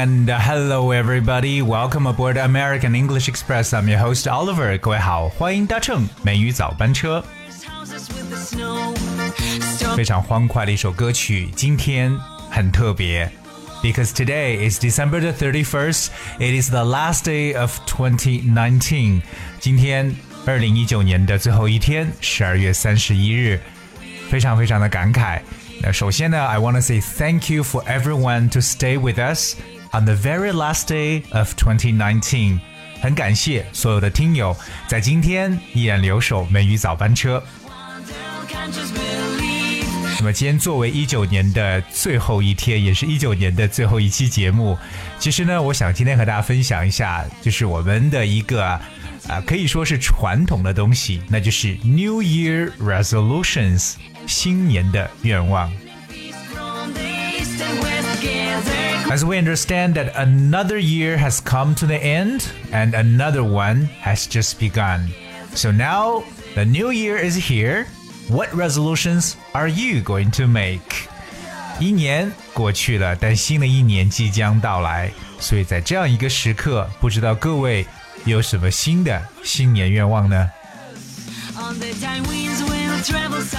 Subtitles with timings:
[0.00, 1.60] and hello everybody.
[1.60, 3.74] Welcome aboard American English Express.
[3.74, 4.78] I'm your host Oliver.
[4.78, 7.22] 各位好，欢迎搭乘美语早班车。
[9.94, 12.10] 非常欢快的一首歌曲，今天
[12.50, 13.30] 很特别。
[13.82, 19.20] Because today is December the 31st, it is the last day of 2019.
[19.60, 23.60] 今天二零一九年的最后一天，十二月三十一日，
[24.30, 25.40] 非常非常的感慨。
[25.82, 29.56] 那首先呢，I want to say thank you for everyone to stay with us
[29.93, 32.59] on the very last day of 2019。
[33.01, 34.55] 很感谢所有的听友
[34.87, 37.43] 在今天依然留守美语早班车。
[40.19, 44.77] 那么今天作为一九年的最后一天，也是一九年的最后一期节目，
[45.17, 53.93] 其实呢，我想今天和大家分享一下，就是我们的一个啊，可以说是传统的东西，那就是 New Year Resolutions。
[54.27, 55.73] 新年的愿望。
[59.10, 64.58] As we understand that another year has come to the end and another one has just
[64.58, 65.08] begun.
[65.54, 67.86] So now the new year is here.
[68.28, 71.08] What resolutions are you going to make?
[71.78, 77.86] 一年过去了，但新的一年即将到来，所以在这样一个时刻，不知道各位
[78.24, 80.50] 有什么新的新年愿望呢？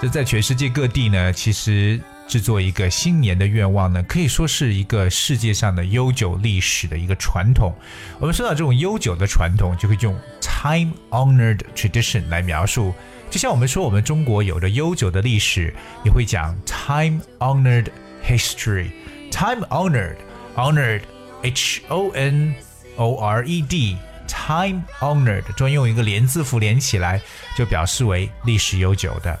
[0.00, 7.71] 这在全世界各地呢，其实 制作一个新年的愿望呢，可以说是一个世界上的悠久历史的一个传统。
[8.19, 12.91] 我们说到这种悠久的传统，就会用 time-honored tradition 来描述。
[13.29, 15.71] 就像我们说我们中国有着悠久的历史，
[16.03, 17.89] 也会讲 time-honored
[18.25, 18.89] history。
[19.31, 22.55] time-honored，honored，h o n
[22.95, 27.21] o r e d，time-honored，专用一个连字符连起来，
[27.57, 29.39] 就表示为历史悠久的。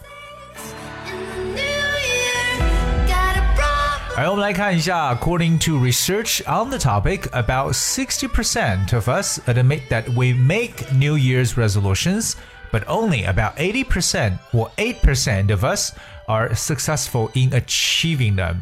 [4.16, 11.16] 而我们来看一下，according to research on the topic, about 60% of us admit that we make New
[11.16, 12.34] Year's resolutions,
[12.70, 15.92] but only about 80% or 8% of us
[16.26, 18.56] are successful in achieving them.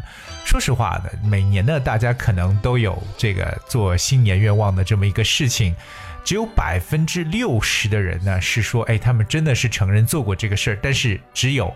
[0.44, 5.74] 说实话呢，每年呢，大家可能都有这个做新年愿望的这么一个事情，
[6.22, 11.74] 只有百分之六十的人呢是说，哎，他们真的是承认做过这个事儿，但是只有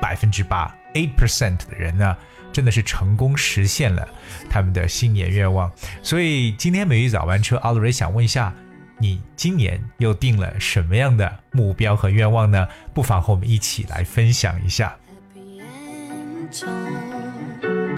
[0.00, 2.16] 百分之八 （eight percent） 的人呢。
[2.51, 4.07] 真的是成功实现了
[4.49, 5.71] 他们的新年愿望，
[6.01, 8.53] 所以今天美玉早班车奥瑞想问一下，
[8.97, 12.67] 你今年又定了什么样的目标和愿望呢？
[12.93, 14.95] 不妨和我们一起来分享一下。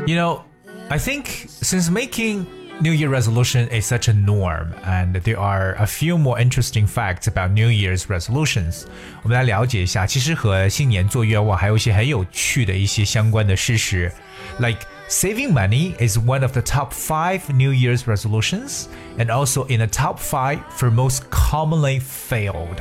[0.06, 0.42] You know,
[0.90, 1.26] I think
[1.62, 2.46] since making
[2.81, 7.27] New Year resolution is such a norm, and there are a few more interesting facts
[7.27, 8.83] about New Year's resolutions.
[9.23, 14.13] 我们来了解一下，其实和新年做愿望还有一些很有趣的一些相关的事实。
[14.59, 19.87] Like saving money is one of the top five New Year's resolutions, and also in the
[19.87, 22.77] top five for most commonly failed.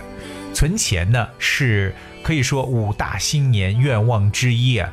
[0.54, 4.92] 存钱呢是可以说五大新年愿望之一啊，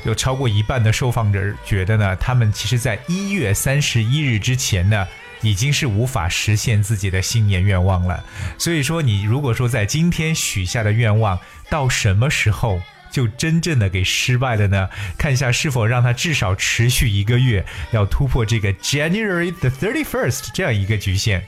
[0.04, 5.06] 有超过一半的受访者觉得呢，他们其实在一月三十一日之前呢，
[5.42, 8.24] 已经是无法实现自己的新年愿望了。
[8.56, 11.38] 所以说，你如果说在今天许下的愿望，
[11.68, 14.88] 到什么时候就真正的给失败了呢？
[15.18, 21.46] 看一下是否让它至少持续一个月，要突破这个 January the thirty first 这样一个局限。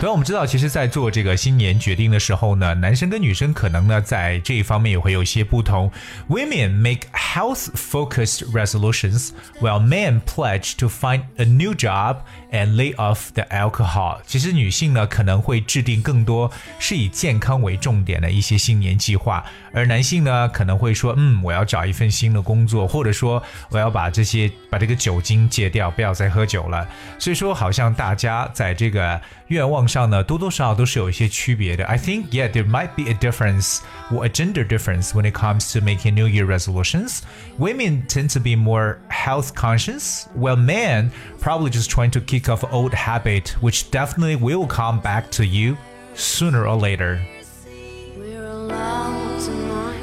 [0.00, 5.90] 同样，我们知道，其实，在做这个新年决定的时候呢，男生跟女生可能呢，在这一方面也会有一些不同。
[6.28, 9.30] Women make health-focused resolutions,
[9.60, 12.18] while men pledge to find a new job
[12.52, 14.18] and lay off the alcohol。
[14.24, 16.48] 其实，女性呢可能会制定更多
[16.78, 26.86] 是以健康为重点的一些新年计划，而男性呢可能会说，嗯，我要找一份新的工作，或者说我要把这些把这个酒精戒掉，不要再喝酒了。
[27.18, 31.85] 所以说，好像大家在这个愿望上呢，多多少少都是有一些区别的。
[31.85, 33.79] I think yeah, there might be a difference
[34.11, 37.21] or a gender difference when it comes to making New Year resolutions.
[37.57, 41.11] Women tend to be more health conscious, while men
[41.41, 45.75] probably just trying to kick off old habit, which definitely will come back to you
[46.15, 47.19] sooner or later.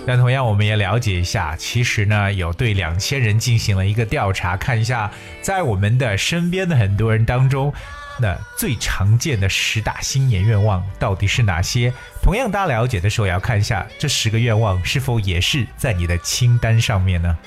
[0.07, 5.11] 但同样，我们也了解一下，其实呢，有对两千人进行了一个调查，看一下
[5.43, 7.73] 在我们的身边的很多人当中，
[8.18, 11.94] 那最常见的十大新年愿望到底是哪些？
[12.22, 17.38] 同样，大家了解的时候也要看一下这十个愿望是否也是在你的清单上面呢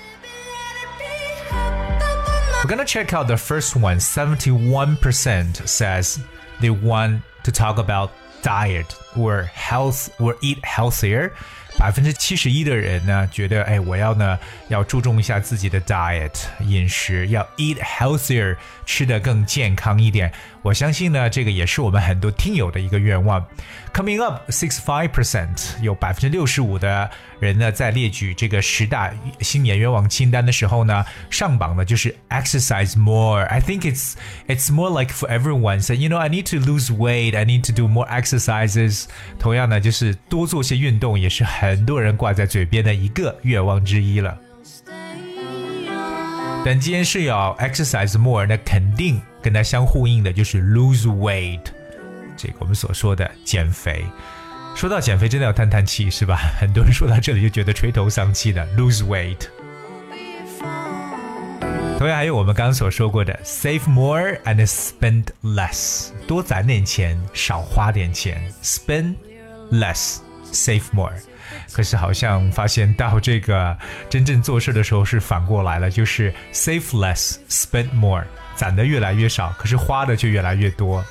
[2.63, 4.01] ？We're gonna check out the first one.
[4.01, 6.19] Seventy-one percent says
[6.61, 8.11] they want to talk about
[8.43, 8.87] diet
[9.17, 11.31] or health or eat healthier.
[11.79, 14.37] 百分之七十一的人呢，觉得哎，我要呢
[14.67, 20.33] 要注重一下自己的 diet 饮食，要 eat healthier，吃的更健康一点。
[20.69, 23.43] 我相信呢，这个也是我们很多听友的一个愿望。
[23.95, 27.11] Coming up, six five percent 有百分之六十五的
[27.41, 29.11] 人呢，在列举这个十大
[29.41, 33.47] 新年愿望清单的时候呢，上榜的就是 exercise more.
[33.47, 34.13] I think it's
[34.47, 35.81] it's more like for everyone.
[35.81, 37.35] So you know, I need to lose weight.
[37.35, 39.07] I need to do more exercises.
[39.39, 44.39] 同样呢，就是多做些运动，也是很多人挂在嘴边的一个愿望之一了。
[46.63, 49.19] 但既然是要 exercise more，那肯定
[49.49, 51.63] 跟它相呼应的就是 lose weight，
[52.37, 54.05] 这个我们所说的减肥。
[54.77, 56.37] 说到减肥，真的要叹叹气，是吧？
[56.61, 59.47] 很多人说到这里就觉得垂头丧气的 lose weight。
[61.97, 69.15] 同样还有我们刚刚所说过的 save more and spend less，多攒点钱，少花点钱，spend
[69.73, 71.15] less，save more。
[71.73, 73.77] 可是好像发现到这个
[74.09, 78.25] 真正做事的时候是反过来了，就是 save less, spend more，
[78.55, 81.05] 攒的越来越少，可是花的却越来越多。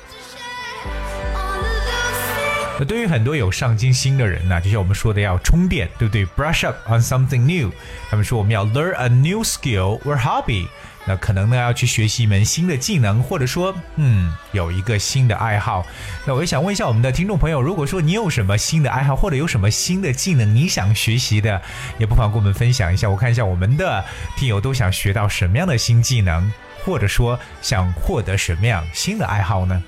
[2.78, 7.72] 那对于很多有上进心的人呢，就像我们说的要充电，对不对？Brush up on something new。
[8.08, 10.68] 他们说我们要 learn a new skill or hobby。
[11.04, 15.84] 那可能呢要去学习一门新的技能，或者说，嗯，有一个新的爱好。
[16.26, 21.62] 那我也想问一下我们的听众朋友，如果说你有什么新的爱好，或者有什么新的技能你想学习的，
[21.98, 23.08] 也不妨跟我们分享一下。
[23.08, 24.04] 我看一下我们的
[24.36, 26.52] 听友都想学到什么样的新技能，
[26.84, 29.82] 或者说想获得什么样新的爱好呢？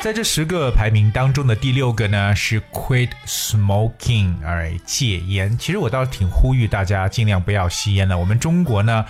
[0.00, 5.56] 在这十个排名当中的第六个呢是 quit smoking，哎，戒烟。
[5.56, 8.18] 其实我倒是挺呼吁大家尽量不要吸烟的。
[8.18, 9.04] 我们中国呢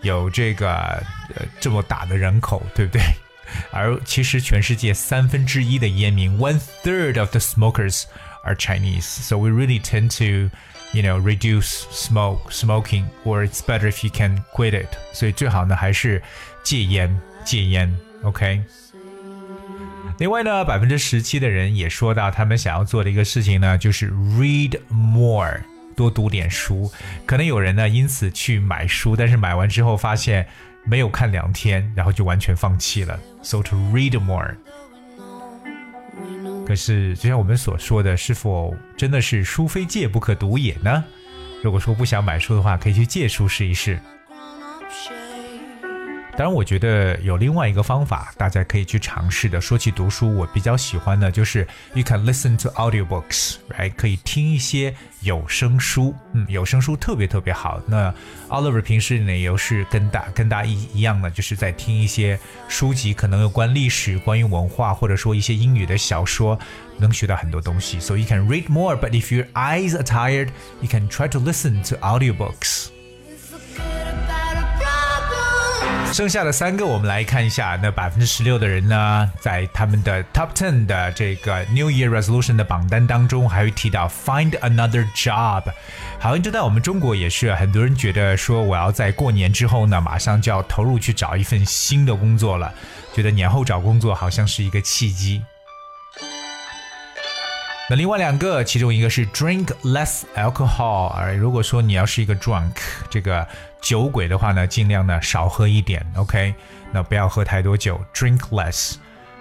[0.00, 0.74] 有这个
[1.36, 3.00] 呃这么大的人口，对不对？
[3.70, 8.04] 而其实全世界三分之一的烟民， one third of the smokers
[8.42, 9.02] are Chinese.
[9.04, 10.50] So we really tend to,
[10.92, 14.88] you know, reduce smoke smoking, or it's better if you can quit it.
[15.12, 16.20] 所以最好呢还是
[16.64, 18.64] 戒烟，戒烟，OK。
[20.19, 25.59] 另外呢，百分之十七的人也说到，他们想要做的一个事情呢，就是 read more，
[25.95, 26.91] 多读点书。
[27.25, 30.47] 可能有人呢因此去买书，但是买完之后发现
[30.85, 33.19] 没有看两天，然后就完全放弃了。
[33.43, 34.55] So to read more。
[36.65, 41.03] 可是就像我们所说的，是否真的是书非借不可读也呢？
[41.63, 43.99] 如果说不想买书的话，可以去借书试一试。
[46.37, 49.59] 当然，我觉得有另外一个方法，大家可以去尝试的。
[49.59, 53.91] 说起读书，我比较喜欢的就是 you can listen to audiobooks，right？
[53.95, 57.81] 可以听一些有声书，嗯，有声书特别特别好。
[57.87, 58.13] 那
[58.49, 66.59] Oliver 平时呢，也是跟大跟大一一样的，就是在听一些书籍，可能有关历史、关于文化，或者说一些英语的小说，
[66.99, 67.99] 能学到很多东西。
[67.99, 72.89] So you can read more，but if your eyes are tired，you can try to listen to audiobooks。
[76.13, 77.77] 剩下的三个，我们来看一下。
[77.79, 85.65] 那百分之十六的人呢，在他们的 Top Ten 的这个 New Year Resolution 的榜单当中，还会提到 Find another job。
[86.17, 92.73] 好像就在我们中国也是，很多人觉得说，我要在过年之后呢，马上就要投入去找一份新的工作了，
[93.13, 95.43] 觉得年后找工作好像是一个契机。
[97.89, 102.73] 那另外两个，其中一个是 drink less alcohol，而如果说你要是一个 drunk
[103.09, 103.47] 这个
[103.79, 106.53] 酒鬼的话呢，尽量呢少喝一点，OK？
[106.91, 108.95] 那不要喝太多酒，drink less。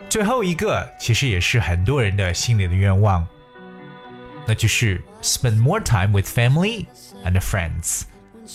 [0.09, 3.27] 最后一个其实也是很多人的心里的愿望，
[4.47, 6.87] 那就是 spend more time with family
[7.25, 8.03] and friends，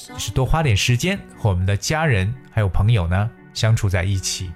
[0.08, 4.50] 就是多花点时间和我们的家人还有朋友呢相处在一起。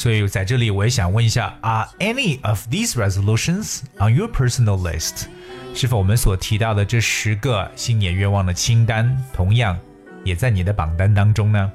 [0.00, 5.26] 所以在这里，我也想问一下，Are any of these resolutions on your personal list？
[5.74, 9.78] 是否我们所提到的这十个新年愿望的清单，同样
[10.24, 11.70] 也在你的榜单当中呢？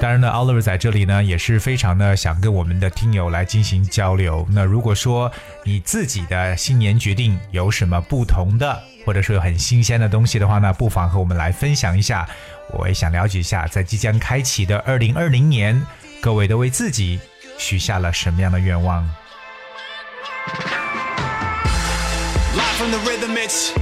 [0.00, 4.44] 当然呢，Oliver 在这里呢也是非常的想跟我们的听友来进行交流。
[4.50, 5.30] 那如果说
[5.62, 12.28] 你自己的新年决定有什么不同的，或者说有很新鲜的东西的话呢，不妨和我们来分享一下。
[12.72, 15.80] 我也想了解一下，在即将开启的二零二零年，
[16.20, 17.20] 各位都为自己
[17.56, 19.08] 许下了什么样的愿望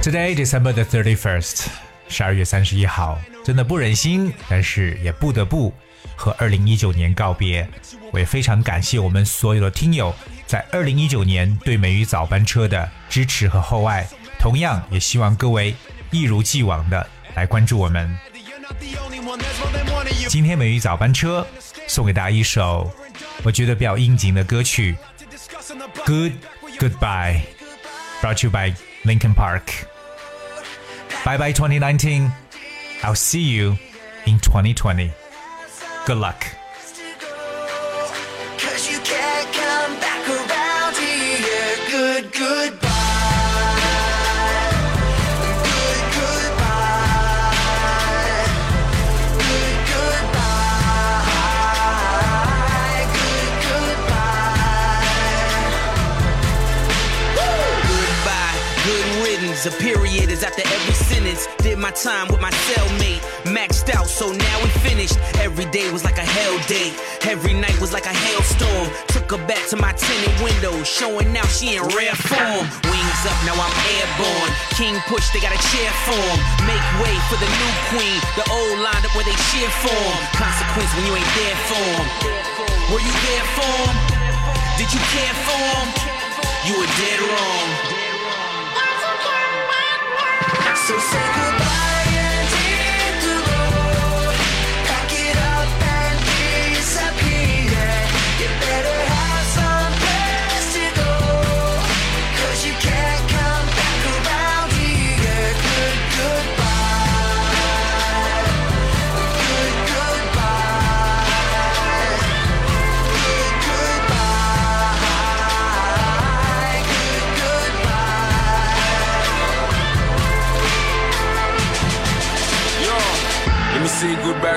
[0.03, 1.65] ？Today, December the thirty first，
[2.07, 5.73] 十二月三十一号，真的不忍心，但是也不得不
[6.15, 7.67] 和二零一九年告别。
[8.11, 10.13] 我也非常感谢我们所有的听友
[10.45, 14.07] 在二零一九年对美语早班车的支持和厚爱，
[14.45, 15.73] 同样也希望各位
[16.11, 18.15] 一如既往的来关注我们。
[20.27, 21.45] 今天美玉早班车
[21.87, 22.87] 送给大家一首
[23.41, 24.95] 我觉得比较应景的歌曲
[26.05, 26.33] 《Good
[26.77, 27.41] Goodbye》
[28.21, 29.63] ，brought you by Lincoln Park。
[31.23, 32.29] Bye bye 2019.
[33.01, 33.77] I'll see you
[34.27, 35.09] in 2020.
[36.05, 36.64] Good luck.
[59.65, 61.49] A period is after every sentence.
[61.57, 63.17] Did my time with my cellmate.
[63.49, 65.17] Maxed out, so now we finished.
[65.41, 66.93] Every day was like a hell day.
[67.25, 68.93] Every night was like a hailstorm.
[69.09, 70.69] Took her back to my tinted window.
[70.83, 72.61] Showing now she in rare form.
[72.93, 74.53] Wings up, now I'm airborne.
[74.77, 76.37] King push, they got a chair form.
[76.69, 78.21] Make way for the new queen.
[78.37, 80.17] The old lined up where they cheer form.
[80.37, 82.07] Consequence when you ain't there for them.
[82.93, 83.97] Were you there for them?
[84.77, 85.89] Did you care for them?
[86.69, 87.94] You were dead wrong.
[90.87, 91.84] So say goodbye.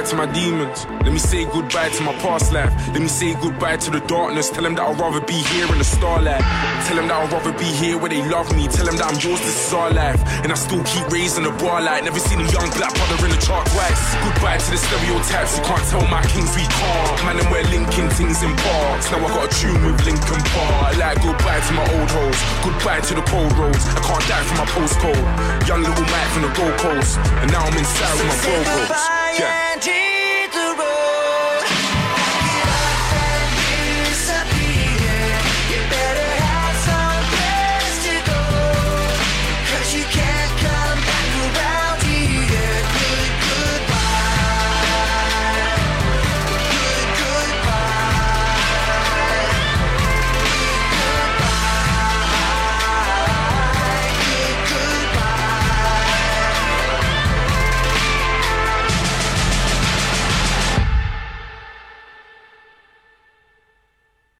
[0.08, 0.86] To my demons.
[1.04, 2.72] Let me say goodbye to my past life.
[2.96, 4.48] Let me say goodbye to the darkness.
[4.48, 6.40] Tell them that I'd rather be here in the starlight.
[6.88, 8.68] Tell them that I'd rather be here where they love me.
[8.68, 10.16] Tell them that I'm yours, this is our life.
[10.40, 12.04] And I still keep raising the bar light.
[12.04, 14.00] Never seen a young black brother in the chart twice.
[14.24, 15.60] Goodbye to the stereotypes.
[15.60, 17.16] You can't tell my kings we can't.
[17.28, 19.12] Man, and we're linking things in parks.
[19.12, 20.96] Now I got a tune with Lincoln Park.
[20.96, 22.38] Like goodbye to my old hoes.
[22.64, 23.84] Goodbye to the cold roads.
[23.92, 25.26] I can't die from my postcode.
[25.68, 27.20] Young little Mike from the Gold Coast.
[27.44, 30.07] And now I'm inside with my bro Yeah.